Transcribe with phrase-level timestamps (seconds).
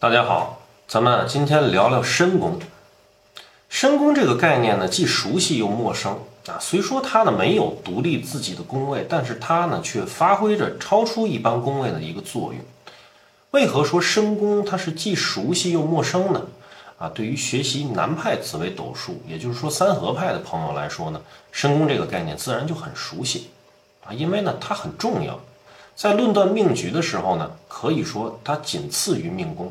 [0.00, 2.58] 大家好，咱们今天聊聊申宫。
[3.68, 6.56] 申宫这个概念呢，既熟悉又陌生啊。
[6.58, 12.62] 虽说它呢没有独立自己的宫位，但是它呢却发挥着超出一般宫位的一个作用。
[13.50, 16.46] 为何说申宫它是既熟悉又陌生呢？
[16.96, 21.20] 啊，对于学习南派紫微斗数，也就是说三合派的朋友来说呢，
[21.52, 23.50] 申宫这个概念自然就很熟悉
[24.06, 25.38] 啊，因为呢它很重要，
[25.94, 29.70] 在论断命局的时候呢，可以说它仅次于命宫。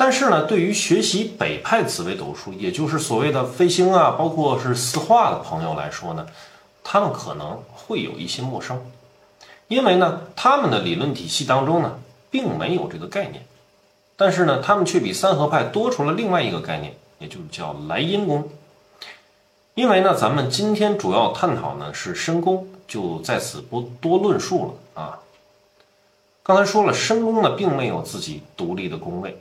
[0.00, 6.26] 但是呢，对于学习北派紫微斗数，也就是所谓的飞星啊，包括是四化的朋友来说呢，
[6.82, 8.82] 他们可能会有一些陌生，
[9.68, 11.98] 因为呢，他们的理论体系当中呢，
[12.30, 13.44] 并没有这个概念。
[14.16, 18.48] 但是呢，他们却比三合派多出了另外一个概念，也就是叫来阴宫。
[19.74, 25.18] 因为呢，咱们今天主要探讨呢是申宫，就在此不多论述了啊。
[26.42, 29.38] 刚才说了，申宫呢并没有自己独立的宫位。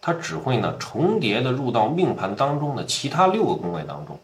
[0.00, 4.18] 它只会呢重叠的入到命盘当中的其他六个宫位当中，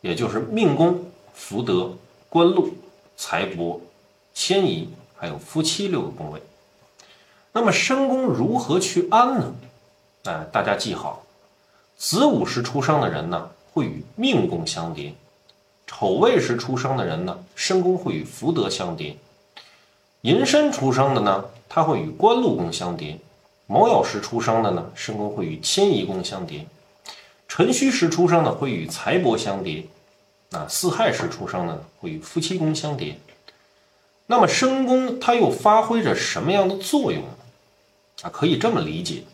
[0.00, 1.92] 也就是命宫、福德、
[2.28, 2.74] 官禄、
[3.16, 3.78] 财帛、
[4.34, 6.42] 迁移，还有夫妻六个宫位。
[7.52, 9.54] 那么申宫如何去安呢？
[10.24, 11.22] 哎，大家记好，
[11.96, 15.12] 子午时出生的人呢，会与命宫相叠；
[15.86, 19.16] 丑未时出生的人呢，申宫会与福德相叠；
[20.22, 23.18] 寅申出生的呢，他会与官禄宫相叠。
[23.68, 26.66] 卯酉时出生的呢，申宫会与迁移宫相叠；
[27.48, 29.88] 辰戌时出生的会与财帛相叠；
[30.52, 33.18] 啊，巳亥时出生的会与夫妻宫相叠。
[34.26, 37.28] 那么申宫它又发挥着什么样的作用呢？
[38.22, 39.24] 啊，可以这么理解：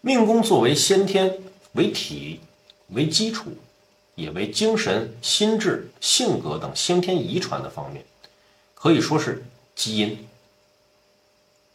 [0.00, 1.38] 命宫作为先天、
[1.72, 2.40] 为体、
[2.88, 3.50] 为基础，
[4.14, 8.04] 也为精神、心智、性格等先天遗传的方面，
[8.74, 10.26] 可以说是基因。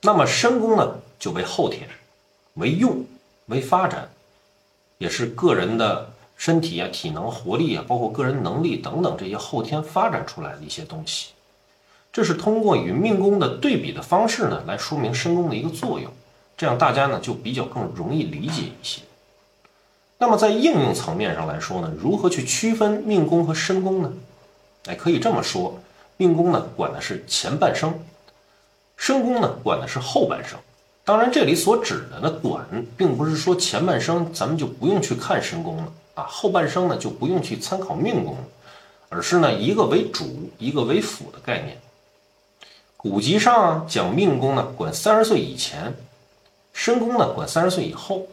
[0.02, 0.96] 那么申宫呢？
[1.22, 1.88] 就为后天，
[2.56, 3.06] 为用，
[3.46, 4.10] 为发展，
[4.98, 11.34] 也是个人的身体啊、体能、活力啊，包括个人能力等等这些后天发展出来的一些东西。
[12.12, 16.12] 这是通过与命宫的对比的方式呢，来说明申宫的一个作用，
[16.58, 19.04] 这样大家呢就比较更容易理解一些。
[20.18, 24.12] 那么在应用层面上来说呢，如何去区分命宫和申宫呢？
[24.88, 25.80] 哎，可以这么说，
[26.18, 27.94] 命宫呢管的是前半生，
[28.98, 30.58] 申宫呢管的是后半生。
[31.12, 38.38] 当然，这里所指的呢，管并不是说前半生咱们就不用去看申宫了啊，后半生呢就不用去参考命宫，
[39.10, 41.78] 而是呢一个为主，一个为辅的概念。
[42.96, 45.94] 古籍上啊讲命宫呢管三十岁以前，
[46.72, 48.26] 申宫呢管三十岁以后。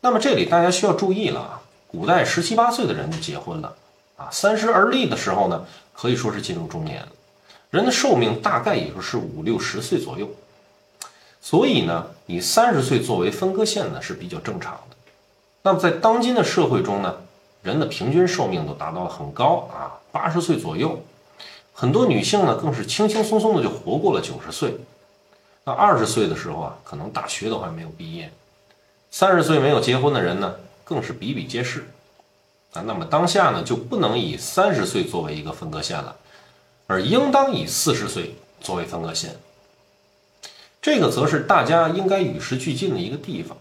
[0.00, 3.72] 那么这里大家需要注意了啊，古代十七八岁的人就结婚了
[4.16, 7.08] 啊，三十而立的时候呢，可以说是进入中年了，
[7.70, 10.28] 人的寿命大概也就是五六十岁左右。
[11.50, 14.96] 所以呢，以三十岁作为分割线呢是比较正常的。
[15.62, 17.16] 那么在当今的社会中呢，
[17.64, 21.02] 人的平均寿命都达到了很高啊，八十岁左右。
[21.72, 24.76] 很多女性呢更是轻轻松松的就活过了九十岁。
[25.64, 28.30] 那二十岁的时候啊，可能大学都还没有毕业。
[29.10, 31.80] 三十岁没有结婚的人呢，更是比比皆是。
[32.74, 36.14] 啊，那么当下呢就不能以三十岁作为一个分割线了，
[36.86, 39.34] 而应当以四十岁作为分割线。
[40.82, 43.56] 这个则是大家应该与时俱进的一个地方，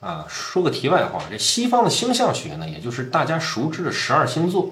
[0.00, 4.70] 啊，说个题外话，这西方的星象学呢，也就是大家熟知的十二星座，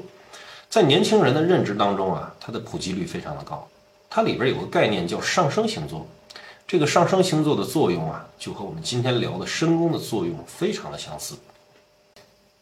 [0.70, 3.68] 在年轻人的认知当中啊，它的普及率非常的高。
[4.08, 6.06] 它里边有个概念叫上升星座，
[6.66, 11.34] 这个上升星座的作用啊，就和我们今天聊的申宫的作用非常的相似。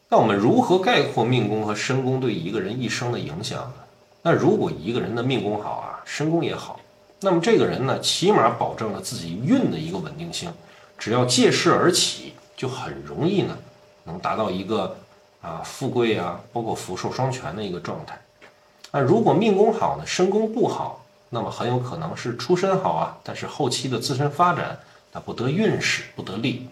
[0.09, 3.75] 那我们如何概括命宫和申宫对一个人一生的影响呢？
[4.23, 6.81] 那如果一个人的命宫好啊，申宫也好。
[7.23, 10.51] 那么这个人呢，起码保证了自己运的一个稳定性，
[10.97, 13.57] 只要借势而起，就很容易呢，
[14.05, 14.97] 能达到一个
[15.43, 18.19] 啊富贵啊，包括福寿双全的一个状态。
[18.91, 24.79] 那如果命宫好呢，身宫不好，那么很有可能是出身好啊，但是后期的自身发展
[25.13, 26.69] 那不得运势，不得力。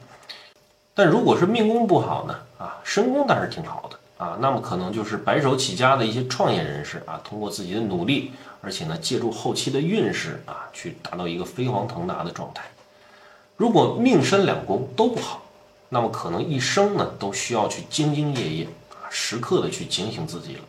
[0.95, 3.99] 但如果是命宫不好呢，啊，身宫倒是挺好的。
[4.19, 12.65] 啊，那么可能就是白手起家的一些创业人士啊，通过自己的努力，而且呢，借助后期的运势啊，去达到一个飞黄腾达的状态。
[13.57, 15.43] 如果命身两宫都不好，
[15.89, 20.63] 那么可能一生呢都需要去兢兢业业啊，时刻的去警醒自己了。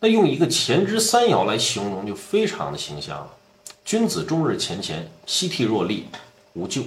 [0.00, 3.28] 那用一个前之三爻来形容就非常的形象了：
[3.84, 6.06] 君子终日乾乾，夕惕若厉，
[6.52, 6.84] 无咎。